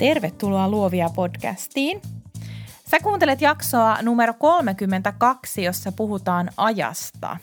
[0.00, 2.02] Tervetuloa Luovia podcastiin.
[2.90, 7.36] Sä kuuntelet jaksoa numero 32, jossa puhutaan ajasta.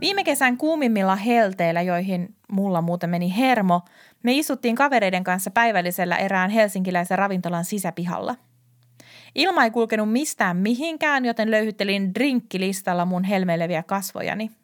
[0.00, 3.80] Viime kesän kuumimmilla helteillä, joihin mulla muuten meni hermo,
[4.22, 8.34] me istuttiin kavereiden kanssa päivällisellä erään helsinkiläisen ravintolan sisäpihalla.
[9.34, 14.50] Ilma ei kulkenut mistään mihinkään, joten löyhyttelin drinkkilistalla mun helmeileviä kasvojani–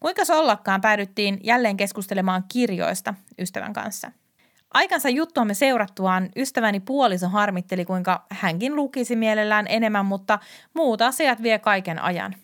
[0.00, 4.12] Kuinka ollakaan päädyttiin jälleen keskustelemaan kirjoista ystävän kanssa.
[4.74, 10.38] Aikansa juttuamme seurattuaan ystäväni puoliso harmitteli, kuinka hänkin lukisi mielellään enemmän, mutta
[10.74, 12.34] muut asiat vie kaiken ajan.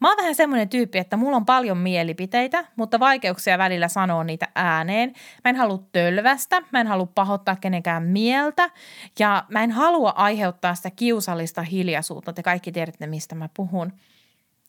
[0.00, 4.48] Mä oon vähän semmoinen tyyppi, että mulla on paljon mielipiteitä, mutta vaikeuksia välillä sanoa niitä
[4.54, 5.12] ääneen.
[5.44, 8.70] Mä en halua tölvästä, mä en halua pahoittaa kenenkään mieltä
[9.18, 12.32] ja mä en halua aiheuttaa sitä kiusallista hiljaisuutta.
[12.32, 13.92] Te kaikki tiedätte, mistä mä puhun–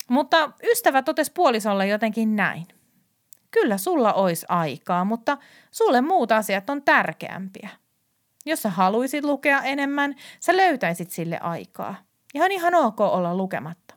[0.09, 2.67] mutta ystävä totesi puolisolle jotenkin näin.
[3.51, 5.37] Kyllä sulla olisi aikaa, mutta
[5.71, 7.69] sulle muut asiat on tärkeämpiä.
[8.45, 11.95] Jos sä haluisit lukea enemmän, sä löytäisit sille aikaa.
[12.33, 13.95] Ja on ihan ok olla lukematta.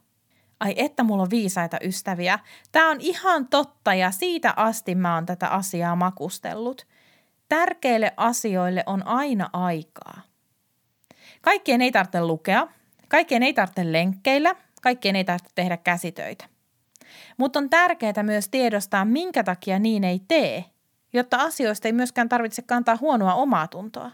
[0.61, 2.39] Ai että mulla on viisaita ystäviä.
[2.73, 6.87] Tämä on ihan totta ja siitä asti mä oon tätä asiaa makustellut.
[7.49, 10.21] Tärkeille asioille on aina aikaa.
[11.43, 12.67] Kaikkien ei tarvitse lukea,
[13.09, 16.45] kaikkien ei tarvitse lenkkeillä– Kaikkien ei tarvitse tehdä käsitöitä.
[17.37, 20.65] Mutta on tärkeää myös tiedostaa, minkä takia niin ei tee,
[21.13, 24.11] jotta asioista ei myöskään tarvitse kantaa huonoa omaa tuntoa.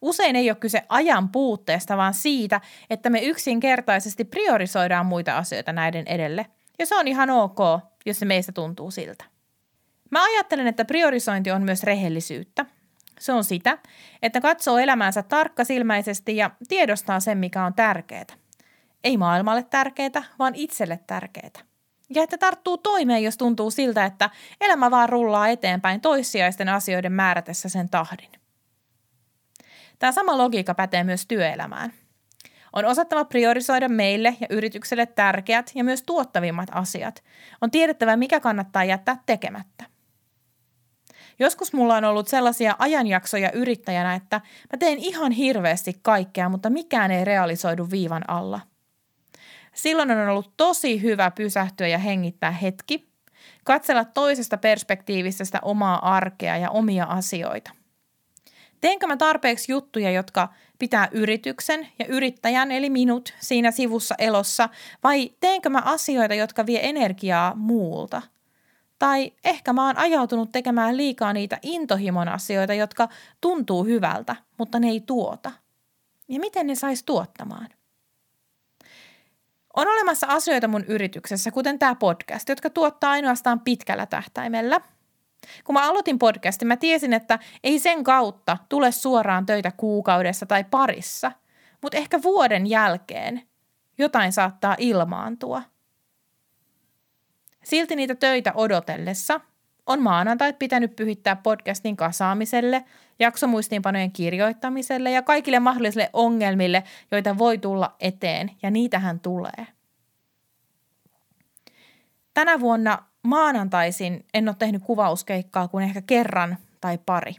[0.00, 2.60] Usein ei ole kyse ajan puutteesta, vaan siitä,
[2.90, 6.46] että me yksinkertaisesti priorisoidaan muita asioita näiden edelle.
[6.78, 7.58] Ja se on ihan ok,
[8.06, 9.24] jos se meistä tuntuu siltä.
[10.10, 12.66] Mä ajattelen, että priorisointi on myös rehellisyyttä.
[13.20, 13.78] Se on sitä,
[14.22, 18.24] että katsoo elämäänsä tarkkasilmäisesti ja tiedostaa sen, mikä on tärkeää
[19.04, 21.68] ei maailmalle tärkeää, vaan itselle tärkeää.
[22.14, 27.68] Ja että tarttuu toimeen, jos tuntuu siltä, että elämä vaan rullaa eteenpäin toissijaisten asioiden määrätessä
[27.68, 28.30] sen tahdin.
[29.98, 31.92] Tämä sama logiikka pätee myös työelämään.
[32.72, 37.24] On osattava priorisoida meille ja yritykselle tärkeät ja myös tuottavimmat asiat.
[37.60, 39.84] On tiedettävä, mikä kannattaa jättää tekemättä.
[41.38, 44.40] Joskus mulla on ollut sellaisia ajanjaksoja yrittäjänä, että
[44.72, 48.60] mä teen ihan hirveästi kaikkea, mutta mikään ei realisoidu viivan alla–
[49.74, 53.08] Silloin on ollut tosi hyvä pysähtyä ja hengittää hetki,
[53.64, 57.70] katsella toisesta perspektiivistä sitä omaa arkea ja omia asioita.
[58.80, 64.68] Teenkö mä tarpeeksi juttuja, jotka pitää yrityksen ja yrittäjän eli minut siinä sivussa elossa
[65.02, 68.22] vai teenkö mä asioita, jotka vie energiaa muulta?
[68.98, 73.08] Tai ehkä mä oon ajautunut tekemään liikaa niitä intohimon asioita, jotka
[73.40, 75.50] tuntuu hyvältä, mutta ne ei tuota.
[76.28, 77.68] Ja miten ne sais tuottamaan?
[79.78, 84.80] On olemassa asioita mun yrityksessä, kuten tämä podcast, jotka tuottaa ainoastaan pitkällä tähtäimellä.
[85.64, 90.64] Kun mä aloitin podcastin, mä tiesin, että ei sen kautta tule suoraan töitä kuukaudessa tai
[90.64, 91.32] parissa,
[91.82, 93.42] mutta ehkä vuoden jälkeen
[93.98, 95.62] jotain saattaa ilmaantua.
[97.64, 99.40] Silti niitä töitä odotellessa
[99.86, 102.84] on maanantait pitänyt pyhittää podcastin kasaamiselle,
[103.18, 109.66] jaksomuistiinpanojen kirjoittamiselle ja kaikille mahdollisille ongelmille, joita voi tulla eteen, ja niitähän tulee.
[112.34, 117.34] Tänä vuonna maanantaisin en ole tehnyt kuvauskeikkaa kuin ehkä kerran tai pari.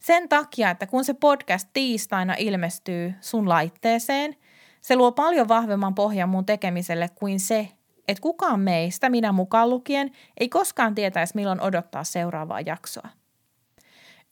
[0.00, 4.36] Sen takia, että kun se podcast tiistaina ilmestyy sun laitteeseen,
[4.80, 7.68] se luo paljon vahvemman pohjan mun tekemiselle kuin se,
[8.08, 10.10] että kukaan meistä, minä mukaan lukien,
[10.40, 13.08] ei koskaan tietäisi milloin odottaa seuraavaa jaksoa.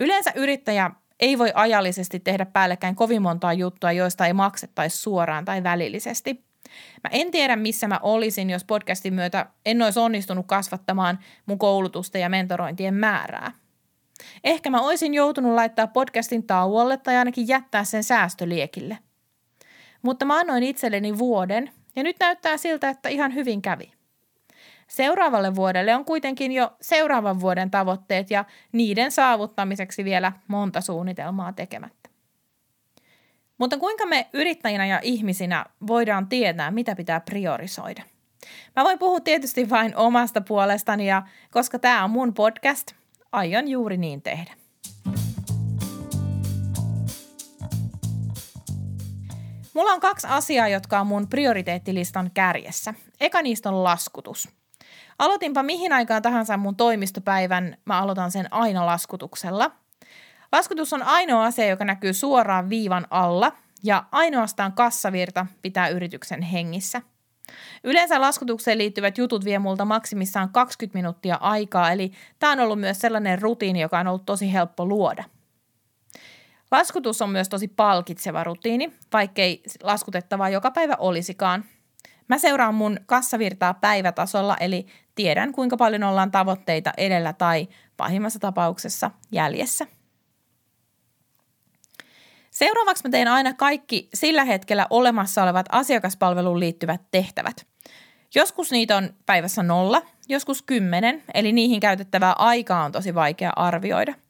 [0.00, 0.90] Yleensä yrittäjä
[1.20, 6.44] ei voi ajallisesti tehdä päällekkäin kovin montaa juttua, joista ei maksettaisi suoraan tai välillisesti.
[7.04, 12.18] Mä en tiedä, missä mä olisin, jos podcastin myötä en olisi onnistunut kasvattamaan mun koulutusta
[12.18, 13.52] ja mentorointien määrää.
[14.44, 18.98] Ehkä mä olisin joutunut laittaa podcastin tauolle tai ainakin jättää sen säästöliekille.
[20.02, 23.97] Mutta mä annoin itselleni vuoden ja nyt näyttää siltä, että ihan hyvin kävi.
[24.88, 32.10] Seuraavalle vuodelle on kuitenkin jo seuraavan vuoden tavoitteet ja niiden saavuttamiseksi vielä monta suunnitelmaa tekemättä.
[33.58, 38.02] Mutta kuinka me yrittäjinä ja ihmisinä voidaan tietää, mitä pitää priorisoida?
[38.76, 42.92] Mä voin puhua tietysti vain omasta puolestani ja koska tämä on mun podcast,
[43.32, 44.52] aion juuri niin tehdä.
[49.74, 52.94] Mulla on kaksi asiaa, jotka on mun prioriteettilistan kärjessä.
[53.20, 54.57] Eka niistä on laskutus.
[55.18, 59.70] Aloitinpa mihin aikaan tahansa mun toimistopäivän, mä aloitan sen aina laskutuksella.
[60.52, 67.02] Laskutus on ainoa asia, joka näkyy suoraan viivan alla ja ainoastaan kassavirta pitää yrityksen hengissä.
[67.84, 73.00] Yleensä laskutukseen liittyvät jutut vie multa maksimissaan 20 minuuttia aikaa, eli tämä on ollut myös
[73.00, 75.24] sellainen rutiini, joka on ollut tosi helppo luoda–
[76.70, 81.64] Laskutus on myös tosi palkitseva rutiini, vaikkei laskutettavaa joka päivä olisikaan.
[82.28, 84.86] Mä seuraan mun kassavirtaa päivätasolla, eli
[85.18, 89.86] tiedän kuinka paljon ollaan tavoitteita edellä tai pahimmassa tapauksessa jäljessä.
[92.50, 97.66] Seuraavaksi mä teen aina kaikki sillä hetkellä olemassa olevat asiakaspalveluun liittyvät tehtävät.
[98.34, 104.14] Joskus niitä on päivässä nolla, joskus kymmenen, eli niihin käytettävää aikaa on tosi vaikea arvioida–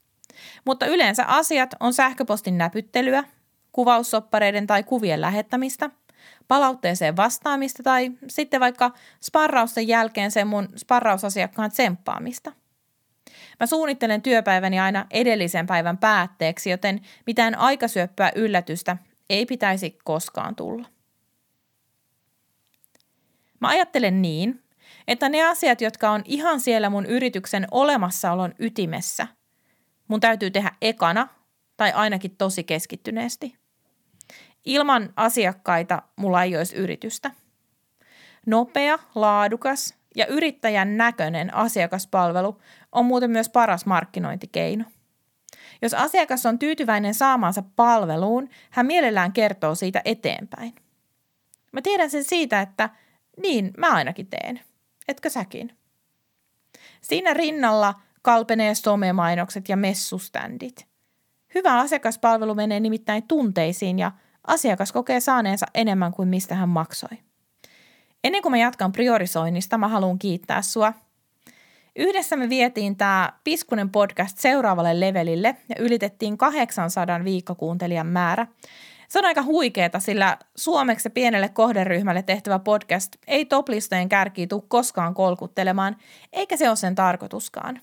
[0.64, 3.24] mutta yleensä asiat on sähköpostin näpyttelyä,
[3.72, 5.90] kuvaussoppareiden tai kuvien lähettämistä,
[6.48, 8.90] palautteeseen vastaamista tai sitten vaikka
[9.22, 12.52] sparrausten jälkeen sen mun sparrausasiakkaan tsemppaamista.
[13.60, 18.96] Mä suunnittelen työpäiväni aina edellisen päivän päätteeksi, joten mitään aikasyöppöä yllätystä
[19.30, 20.88] ei pitäisi koskaan tulla.
[23.60, 24.62] Mä ajattelen niin,
[25.08, 29.26] että ne asiat, jotka on ihan siellä mun yrityksen olemassaolon ytimessä–
[30.08, 31.28] mun täytyy tehdä ekana
[31.76, 33.57] tai ainakin tosi keskittyneesti.
[34.68, 37.30] Ilman asiakkaita mulla ei olisi yritystä.
[38.46, 42.60] Nopea, laadukas ja yrittäjän näköinen asiakaspalvelu
[42.92, 44.84] on muuten myös paras markkinointikeino.
[45.82, 50.74] Jos asiakas on tyytyväinen saamaansa palveluun, hän mielellään kertoo siitä eteenpäin.
[51.72, 52.90] Mä tiedän sen siitä, että
[53.42, 54.60] niin mä ainakin teen.
[55.08, 55.76] Etkö säkin?
[57.00, 60.86] Siinä rinnalla– kalpenee somemainokset ja messuständit.
[61.54, 64.12] Hyvä asiakaspalvelu menee nimittäin tunteisiin ja
[64.48, 67.18] asiakas kokee saaneensa enemmän kuin mistä hän maksoi.
[68.24, 70.92] Ennen kuin mä jatkan priorisoinnista, mä haluan kiittää sua.
[71.96, 78.46] Yhdessä me vietiin tämä Piskunen podcast seuraavalle levelille ja ylitettiin 800 viikkokuuntelijan määrä.
[79.08, 85.14] Se on aika huikeeta, sillä suomeksi pienelle kohderyhmälle tehtävä podcast ei toplistojen kärkiin tule koskaan
[85.14, 85.96] kolkuttelemaan,
[86.32, 87.80] eikä se ole sen tarkoituskaan.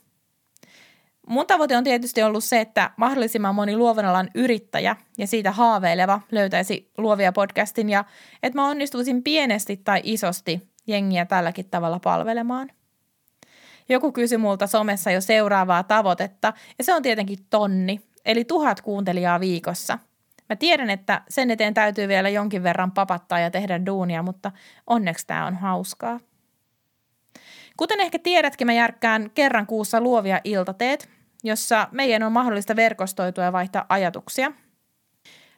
[1.27, 6.21] Mun tavoite on tietysti ollut se, että mahdollisimman moni luovan alan yrittäjä ja siitä haaveileva
[6.31, 8.05] löytäisi luovia podcastin ja
[8.43, 12.71] että mä onnistuisin pienesti tai isosti jengiä tälläkin tavalla palvelemaan.
[13.89, 19.39] Joku kysyi multa somessa jo seuraavaa tavoitetta ja se on tietenkin tonni, eli tuhat kuuntelijaa
[19.39, 19.99] viikossa.
[20.49, 24.51] Mä tiedän, että sen eteen täytyy vielä jonkin verran papattaa ja tehdä duunia, mutta
[24.87, 26.19] onneksi tämä on hauskaa.
[27.77, 31.14] Kuten ehkä tiedätkin, mä järkkään kerran kuussa luovia iltateet,
[31.45, 34.51] jossa meidän on mahdollista verkostoitua ja vaihtaa ajatuksia.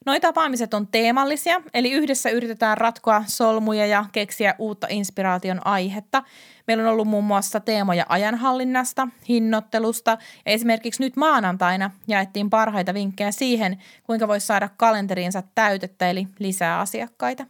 [0.05, 6.23] Noi tapaamiset on teemallisia, eli yhdessä yritetään ratkoa solmuja ja keksiä uutta inspiraation aihetta.
[6.67, 10.11] Meillä on ollut muun muassa teemoja ajanhallinnasta, hinnoittelusta
[10.45, 16.79] ja esimerkiksi nyt maanantaina jaettiin parhaita vinkkejä siihen, kuinka voisi saada kalenteriinsa täytettä eli lisää
[16.79, 17.45] asiakkaita.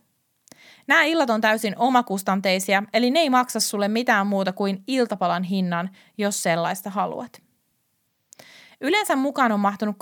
[0.88, 5.90] Nämä illat on täysin omakustanteisia, eli ne ei maksa sulle mitään muuta kuin iltapalan hinnan,
[6.18, 7.47] jos sellaista haluat.
[8.82, 9.96] Yleensä mukaan on mahtunut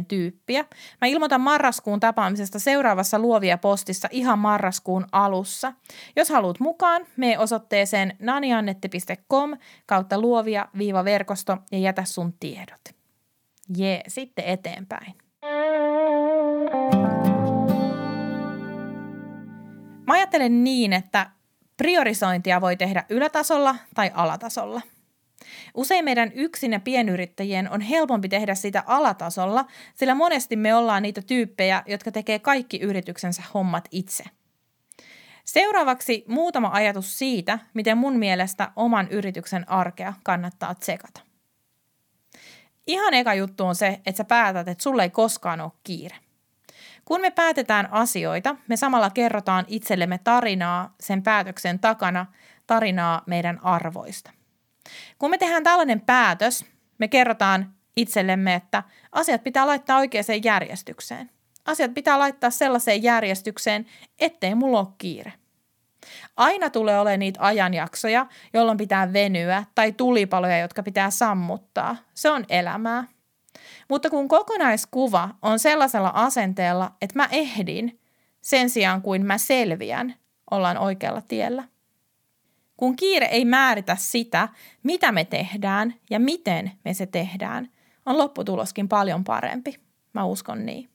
[0.00, 0.64] 8-10 tyyppiä.
[1.00, 5.72] Mä ilmoitan marraskuun tapaamisesta seuraavassa luovia postissa ihan marraskuun alussa.
[6.16, 12.80] Jos haluat mukaan, me osoitteeseen naniannetti.com kautta luovia-verkosto ja jätä sun tiedot.
[13.76, 15.14] Jee, sitten eteenpäin.
[20.06, 21.30] Mä ajattelen niin, että
[21.76, 24.80] priorisointia voi tehdä ylätasolla tai alatasolla–
[25.74, 31.22] Usein meidän yksin ja pienyrittäjien on helpompi tehdä sitä alatasolla, sillä monesti me ollaan niitä
[31.22, 34.24] tyyppejä, jotka tekee kaikki yrityksensä hommat itse.
[35.44, 41.20] Seuraavaksi muutama ajatus siitä, miten mun mielestä oman yrityksen arkea kannattaa tsekata.
[42.86, 46.16] Ihan eka juttu on se, että sä päätät, että sulle ei koskaan ole kiire.
[47.04, 52.26] Kun me päätetään asioita, me samalla kerrotaan itsellemme tarinaa sen päätöksen takana,
[52.66, 54.30] tarinaa meidän arvoista–
[55.18, 56.64] kun me tehdään tällainen päätös,
[56.98, 61.30] me kerrotaan itsellemme, että asiat pitää laittaa oikeaan järjestykseen.
[61.64, 63.86] Asiat pitää laittaa sellaiseen järjestykseen,
[64.18, 65.32] ettei mulla ole kiire.
[66.36, 71.96] Aina tulee olemaan niitä ajanjaksoja, jolloin pitää venyä tai tulipaloja, jotka pitää sammuttaa.
[72.14, 73.04] Se on elämää.
[73.88, 78.00] Mutta kun kokonaiskuva on sellaisella asenteella, että mä ehdin
[78.40, 80.14] sen sijaan kuin mä selviän,
[80.50, 81.64] ollaan oikealla tiellä.
[82.76, 84.48] Kun kiire ei määritä sitä,
[84.82, 87.68] mitä me tehdään ja miten me se tehdään,
[88.06, 89.74] on lopputuloskin paljon parempi.
[90.12, 90.88] Mä uskon niin.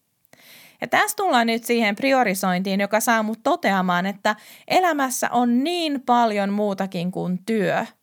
[0.81, 4.35] Ja tässä tullaan nyt siihen priorisointiin, joka saa mut toteamaan, että
[4.67, 7.85] elämässä on niin paljon muutakin kuin työ–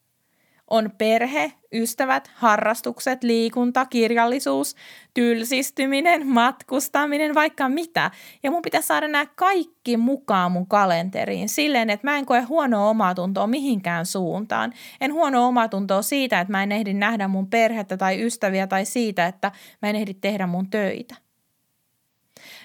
[0.71, 4.75] on perhe, ystävät, harrastukset, liikunta, kirjallisuus,
[5.15, 8.11] tylsistyminen, matkustaminen, vaikka mitä.
[8.43, 12.89] Ja mun pitäisi saada nämä kaikki mukaan mun kalenteriin silleen, että mä en koe huonoa
[12.89, 14.73] omatuntoa mihinkään suuntaan.
[15.01, 19.27] En huonoa omatuntoa siitä, että mä en ehdi nähdä mun perhettä tai ystäviä tai siitä,
[19.27, 21.26] että mä en ehdi tehdä mun töitä.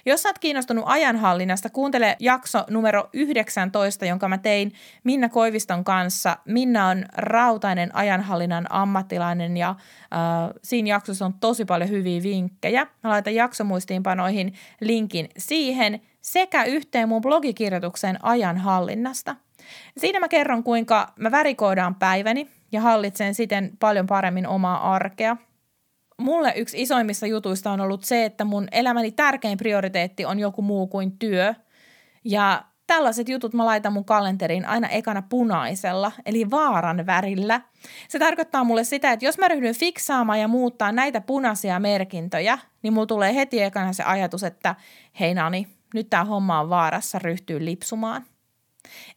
[0.06, 4.74] Jos olet kiinnostunut ajanhallinnasta, kuuntele jakso numero 19, jonka mä tein
[5.04, 6.38] Minna Koiviston kanssa.
[6.46, 9.78] Minna on rautainen ajanhallinnan ammattilainen ja äh,
[10.64, 12.88] siinä jaksossa on tosi paljon hyviä vinkkejä.
[13.04, 19.36] Mä laitan jaksomuistiinpanoihin linkin siihen sekä yhteen mun blogikirjoitukseen ajanhallinnasta.
[19.98, 25.38] Siinä mä kerron, kuinka mä värikoidaan päiväni ja hallitsen siten paljon paremmin omaa arkea–
[26.22, 30.88] mulle yksi isoimmista jutuista on ollut se, että mun elämäni tärkein prioriteetti on joku muu
[30.88, 31.54] kuin työ.
[32.24, 37.62] Ja tällaiset jutut mä laitan mun kalenteriin aina ekana punaisella, eli vaaran värillä.
[38.08, 42.94] Se tarkoittaa mulle sitä, että jos mä ryhdyn fiksaamaan ja muuttaa näitä punaisia merkintöjä, niin
[42.94, 44.76] mulla tulee heti ekana se ajatus, että
[45.20, 48.26] hei Nani, nyt tää homma on vaarassa ryhtyy lipsumaan.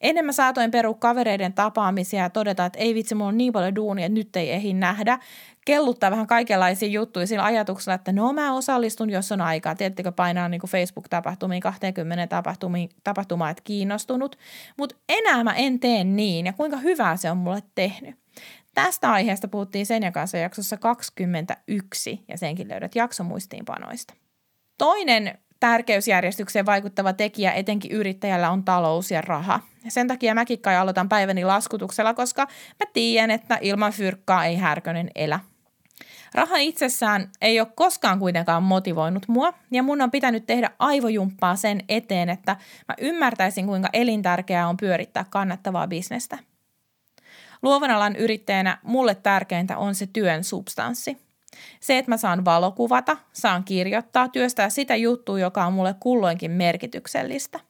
[0.01, 3.75] Ennen mä saatoin peru kavereiden tapaamisia ja todeta, että ei vitsi, mulla on niin paljon
[3.75, 5.19] duunia, että nyt ei ehdi nähdä.
[5.65, 9.75] Kelluttaa vähän kaikenlaisia juttuja sillä ajatuksella, että no mä osallistun, jos on aikaa.
[9.75, 14.39] Tiedättekö, painaa niin Facebook-tapahtumiin, 20 tapahtumiin, tapahtumaa, että kiinnostunut.
[14.79, 18.17] Mutta enää mä en tee niin ja kuinka hyvää se on mulle tehnyt.
[18.75, 24.15] Tästä aiheesta puhuttiin sen kanssa jaksossa 21 ja senkin löydät jaksomuistiinpanoista.
[24.79, 29.61] Toinen tärkeysjärjestykseen vaikuttava tekijä etenkin yrittäjällä on talous ja raha.
[29.89, 32.47] Sen takia mäkin kai aloitan päiväni laskutuksella, koska
[32.81, 35.41] mä tiedän, että ilman fyrkkaa ei härkönen elä.
[36.35, 41.81] Raha itsessään ei ole koskaan kuitenkaan motivoinut mua ja mun on pitänyt tehdä aivojumppaa sen
[41.89, 42.57] eteen, että
[42.89, 46.39] mä ymmärtäisin kuinka elintärkeää on pyörittää kannattavaa bisnestä.
[47.63, 51.19] Luovan alan yrittäjänä mulle tärkeintä on se työn substanssi.
[51.81, 57.61] Se, että mä saan valokuvata, saan kirjoittaa, työstää sitä juttua, joka on mulle kulloinkin merkityksellistä.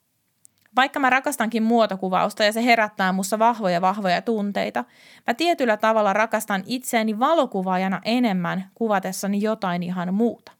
[0.76, 4.84] Vaikka mä rakastankin muotokuvausta ja se herättää mussa vahvoja vahvoja tunteita,
[5.26, 10.52] mä tietyllä tavalla rakastan itseäni valokuvaajana enemmän kuvatessani jotain ihan muuta.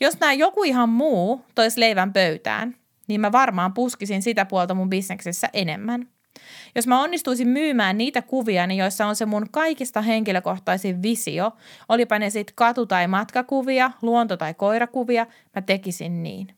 [0.00, 2.76] Jos nämä joku ihan muu tois leivän pöytään,
[3.08, 6.08] niin mä varmaan puskisin sitä puolta mun bisneksessä enemmän–
[6.74, 11.52] jos mä onnistuisin myymään niitä kuvia, niin joissa on se mun kaikista henkilökohtaisin visio,
[11.88, 16.48] olipa ne sitten katu- tai matkakuvia, luonto- tai koirakuvia, mä tekisin niin.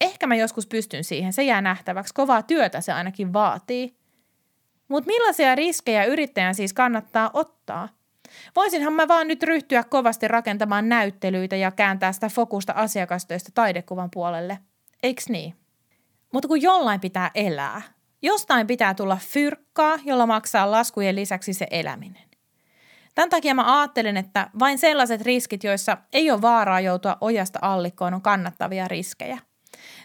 [0.00, 3.96] Ehkä mä joskus pystyn siihen, se jää nähtäväksi, kovaa työtä se ainakin vaatii.
[4.88, 7.88] Mutta millaisia riskejä yrittäjän siis kannattaa ottaa?
[8.56, 14.58] Voisinhan mä vaan nyt ryhtyä kovasti rakentamaan näyttelyitä ja kääntää sitä fokusta asiakastöistä taidekuvan puolelle.
[15.02, 15.54] Eiks niin?
[16.32, 17.82] Mutta kun jollain pitää elää,
[18.22, 22.22] Jostain pitää tulla fyrkkaa, jolla maksaa laskujen lisäksi se eläminen.
[23.14, 28.14] Tämän takia mä ajattelen, että vain sellaiset riskit, joissa ei ole vaaraa joutua ojasta allikkoon,
[28.14, 29.38] on kannattavia riskejä.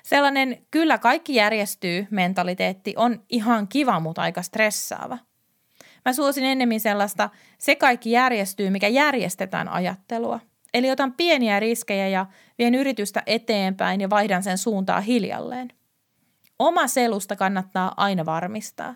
[0.03, 5.17] Sellainen kyllä kaikki järjestyy mentaliteetti on ihan kiva, mutta aika stressaava.
[6.05, 10.39] Mä suosin ennemmin sellaista se kaikki järjestyy, mikä järjestetään ajattelua.
[10.73, 12.25] Eli otan pieniä riskejä ja
[12.57, 15.69] vien yritystä eteenpäin ja vaihdan sen suuntaa hiljalleen.
[16.59, 18.95] Oma selusta kannattaa aina varmistaa.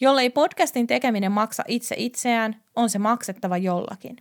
[0.00, 4.16] Jollei podcastin tekeminen maksa itse itseään, on se maksettava jollakin.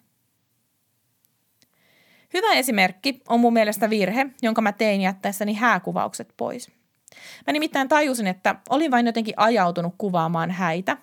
[2.34, 6.72] Hyvä esimerkki on mun mielestä virhe, jonka mä tein jättäessäni hääkuvaukset pois.
[7.48, 10.98] Mä nimittäin tajusin, että olin vain jotenkin ajautunut kuvaamaan häitä.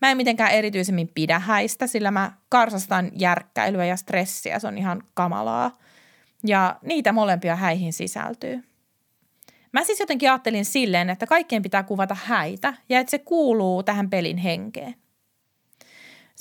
[0.00, 5.02] Mä en mitenkään erityisemmin pidä häistä, sillä mä karsastan järkkäilyä ja stressiä, se on ihan
[5.14, 5.78] kamalaa.
[6.46, 8.64] Ja niitä molempia häihin sisältyy.
[9.72, 14.10] Mä siis jotenkin ajattelin silleen, että kaikkien pitää kuvata häitä ja että se kuuluu tähän
[14.10, 14.94] pelin henkeen.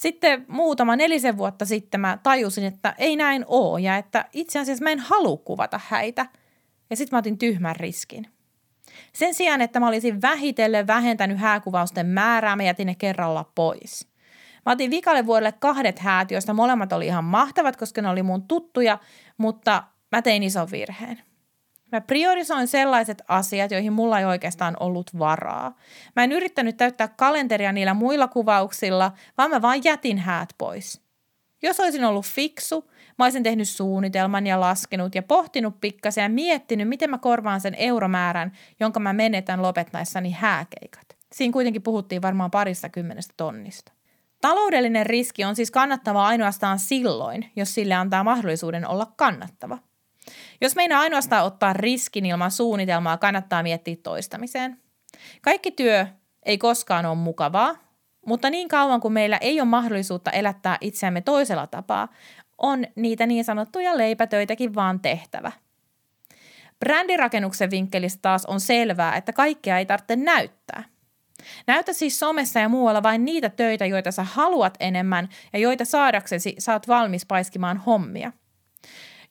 [0.01, 4.84] Sitten muutama nelisen vuotta sitten mä tajusin, että ei näin oo ja että itse asiassa
[4.84, 6.25] mä en halua kuvata häitä.
[6.89, 8.27] Ja sitten mä otin tyhmän riskin.
[9.13, 14.08] Sen sijaan, että mä olisin vähitellen vähentänyt hääkuvausten määrää, mä jätin ne kerralla pois.
[14.65, 18.48] Mä otin vikalle vuodelle kahdet häät, joista molemmat oli ihan mahtavat, koska ne oli mun
[18.48, 19.00] tuttuja,
[19.38, 21.22] mutta mä tein ison virheen.
[21.91, 25.75] Mä priorisoin sellaiset asiat, joihin mulla ei oikeastaan ollut varaa.
[26.15, 31.01] Mä en yrittänyt täyttää kalenteria niillä muilla kuvauksilla, vaan mä vaan jätin häät pois.
[31.63, 36.89] Jos olisin ollut fiksu, mä olisin tehnyt suunnitelman ja laskenut ja pohtinut pikkasen ja miettinyt,
[36.89, 41.17] miten mä korvaan sen euromäärän, jonka mä menetän lopettaessani hääkeikat.
[41.33, 43.91] Siinä kuitenkin puhuttiin varmaan parista kymmenestä tonnista.
[44.41, 49.77] Taloudellinen riski on siis kannattava ainoastaan silloin, jos sille antaa mahdollisuuden olla kannattava.
[50.61, 54.77] Jos meinaa ainoastaan ottaa riskin ilman suunnitelmaa, kannattaa miettiä toistamiseen.
[55.41, 56.07] Kaikki työ
[56.45, 57.75] ei koskaan ole mukavaa,
[58.25, 62.07] mutta niin kauan kuin meillä ei ole mahdollisuutta elättää itseämme toisella tapaa,
[62.57, 65.51] on niitä niin sanottuja leipätöitäkin vaan tehtävä.
[66.79, 70.83] Brändirakennuksen vinkkelistä taas on selvää, että kaikkea ei tarvitse näyttää.
[71.67, 76.55] Näytä siis somessa ja muualla vain niitä töitä, joita sä haluat enemmän ja joita saadaksesi
[76.59, 78.31] saat valmis paiskimaan hommia.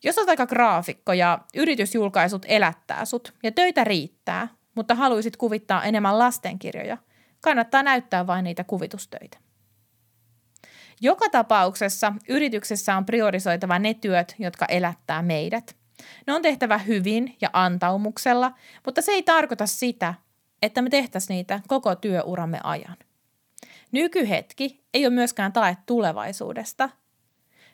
[0.05, 6.19] Jos olet aika graafikko ja yritysjulkaisut elättää sut ja töitä riittää, mutta haluaisit kuvittaa enemmän
[6.19, 6.99] lastenkirjoja,
[7.41, 9.39] kannattaa näyttää vain niitä kuvitustöitä.
[11.01, 15.77] Joka tapauksessa yrityksessä on priorisoitava ne työt, jotka elättää meidät.
[16.27, 18.53] Ne on tehtävä hyvin ja antaumuksella,
[18.87, 20.15] mutta se ei tarkoita sitä,
[20.63, 22.97] että me tehtäisiin niitä koko työuramme ajan.
[23.93, 26.91] Nykyhetki ei ole myöskään tae tulevaisuudesta.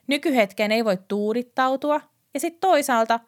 [0.07, 2.01] Nykyhetkeen ei voi tuudittautua
[2.37, 3.21] ja sitten toisaalta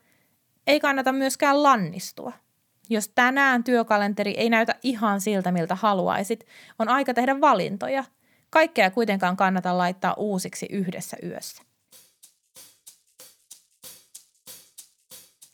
[0.67, 2.33] ei kannata myöskään lannistua.
[2.91, 6.47] Jos tänään työkalenteri ei näytä ihan siltä, miltä haluaisit,
[6.79, 8.05] on aika tehdä valintoja.
[8.51, 11.63] Kaikkea kuitenkaan kannata laittaa uusiksi yhdessä yössä.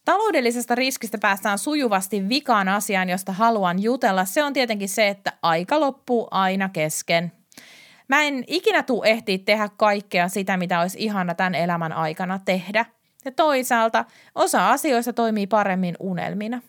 [0.04, 4.24] Taloudellisesta riskistä päästään sujuvasti vikaan asiaan, josta haluan jutella.
[4.24, 7.32] Se on tietenkin se, että aika loppuu aina kesken.
[8.08, 12.84] Mä en ikinä tuu ehtiä tehdä kaikkea sitä, mitä olisi ihana tämän elämän aikana tehdä.
[13.24, 14.04] Ja toisaalta
[14.34, 16.62] osa asioista toimii paremmin unelmina.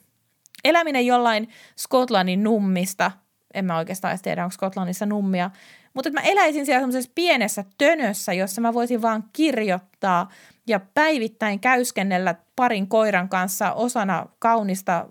[0.63, 3.11] Eläminen jollain Skotlannin nummista,
[3.53, 5.51] en mä oikeastaan edes tiedä, onko Skotlannissa nummia,
[5.93, 10.29] mutta että mä eläisin siellä semmoisessa pienessä tönössä, jossa mä voisin vaan kirjoittaa
[10.67, 15.09] ja päivittäin käyskennellä parin koiran kanssa osana kaunista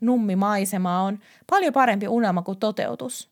[0.00, 1.18] nummimaisemaa on
[1.50, 3.30] paljon parempi unelma kuin toteutus.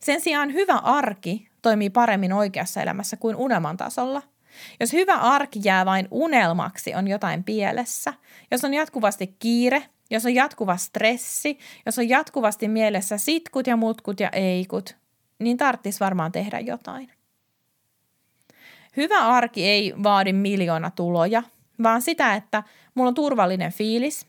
[0.00, 4.22] Sen sijaan hyvä arki toimii paremmin oikeassa elämässä kuin unelman tasolla.
[4.80, 8.14] Jos hyvä arki jää vain unelmaksi, on jotain pielessä.
[8.50, 14.20] Jos on jatkuvasti kiire, jos on jatkuva stressi, jos on jatkuvasti mielessä sitkut ja mutkut
[14.20, 14.96] ja eikut,
[15.38, 17.12] niin tarttis varmaan tehdä jotain.
[18.96, 21.42] Hyvä arki ei vaadi miljoona tuloja,
[21.82, 22.62] vaan sitä, että
[22.94, 24.26] mulla on turvallinen fiilis,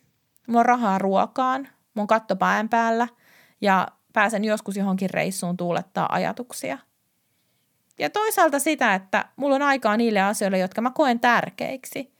[0.47, 3.07] mulla on rahaa ruokaan, mun katto pään päällä
[3.61, 6.77] ja pääsen joskus johonkin reissuun tuulettaa ajatuksia.
[8.01, 12.13] Ja toisaalta sitä, että mulla on aikaa niille asioille, jotka mä koen tärkeiksi.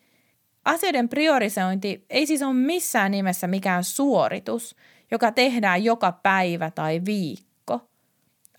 [0.66, 4.76] Asioiden priorisointi ei siis ole missään nimessä mikään suoritus,
[5.12, 7.80] joka tehdään joka päivä tai viikko.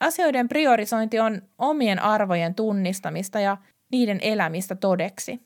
[0.00, 3.56] Asioiden priorisointi on omien arvojen tunnistamista ja
[3.92, 5.40] niiden elämistä todeksi.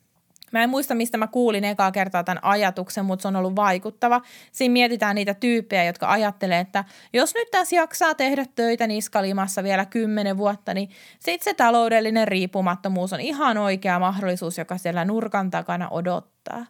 [0.53, 4.21] Mä en muista, mistä mä kuulin ekaa kertaa tämän ajatuksen, mutta se on ollut vaikuttava.
[4.53, 9.87] Siinä mietitään niitä tyyppejä, jotka ajattelee, että jos nyt tässä jaksaa tehdä töitä niskalimassa vielä
[9.87, 15.89] kymmenen vuotta, niin sitten se taloudellinen riippumattomuus on ihan oikea mahdollisuus, joka siellä nurkan takana
[15.89, 16.67] odottaa.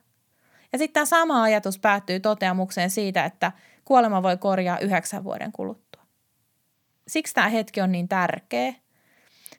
[0.72, 3.52] Ja sitten tämä sama ajatus päättyy toteamukseen siitä, että
[3.84, 6.02] kuolema voi korjaa yhdeksän vuoden kuluttua.
[7.08, 8.74] Siksi tämä hetki on niin tärkeä–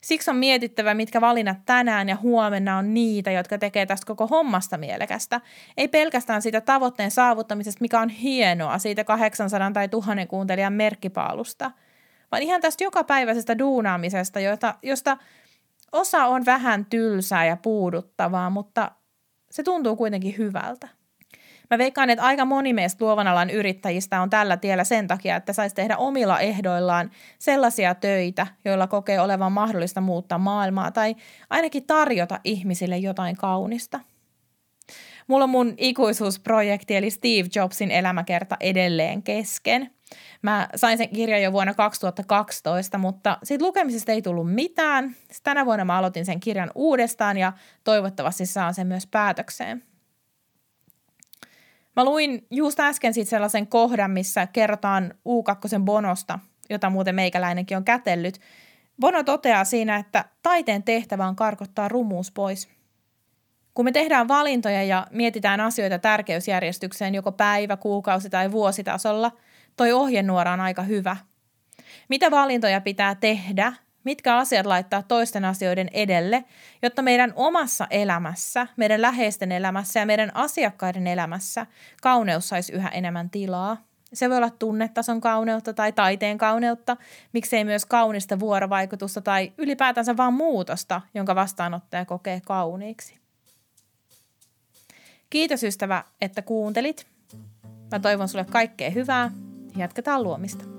[0.01, 4.77] Siksi on mietittävä, mitkä valinnat tänään ja huomenna on niitä, jotka tekee tästä koko hommasta
[4.77, 5.41] mielekästä.
[5.77, 11.71] Ei pelkästään siitä tavoitteen saavuttamisesta, mikä on hienoa, siitä 800 tai 1000 kuuntelijan merkkipaalusta,
[12.31, 15.17] vaan ihan tästä jokapäiväisestä duunaamisesta, jota, josta
[15.91, 18.91] osa on vähän tylsää ja puuduttavaa, mutta
[19.51, 20.96] se tuntuu kuitenkin hyvältä.
[21.69, 25.53] Mä veikkaan, että aika moni meistä luovan alan yrittäjistä on tällä tiellä sen takia, että
[25.53, 31.15] saisi tehdä omilla ehdoillaan sellaisia töitä, joilla kokee olevan mahdollista muuttaa maailmaa tai
[31.49, 33.99] ainakin tarjota ihmisille jotain kaunista.
[35.27, 39.91] Mulla on mun ikuisuusprojekti eli Steve Jobsin elämäkerta edelleen kesken.
[40.41, 45.15] Mä sain sen kirjan jo vuonna 2012, mutta siitä lukemisesta ei tullut mitään.
[45.43, 47.53] Tänä vuonna mä aloitin sen kirjan uudestaan ja
[47.83, 49.83] toivottavasti saan sen myös päätökseen.
[51.97, 57.83] Mä luin just äsken sitten sellaisen kohdan, missä kerrotaan U2 Bonosta, jota muuten meikäläinenkin on
[57.83, 58.39] kätellyt.
[58.99, 62.69] Bono toteaa siinä, että taiteen tehtävä on karkottaa rumuus pois.
[63.73, 69.31] Kun me tehdään valintoja ja mietitään asioita tärkeysjärjestykseen joko päivä, kuukausi tai vuositasolla,
[69.75, 71.17] toi ohjenuora on aika hyvä.
[72.09, 73.73] Mitä valintoja pitää tehdä
[74.07, 76.45] mitkä asiat laittaa toisten asioiden edelle,
[76.81, 81.65] jotta meidän omassa elämässä, meidän läheisten elämässä ja meidän asiakkaiden elämässä
[82.01, 83.77] kauneus saisi yhä enemmän tilaa.
[84.13, 86.97] Se voi olla tunnetason kauneutta tai taiteen kauneutta,
[87.33, 93.17] miksei myös kaunista vuorovaikutusta tai ylipäätänsä vain muutosta, jonka vastaanottaja kokee kauniiksi.
[95.29, 97.07] Kiitos ystävä, että kuuntelit.
[97.91, 99.31] Mä toivon sulle kaikkea hyvää.
[99.77, 100.76] Jatketaan luomista.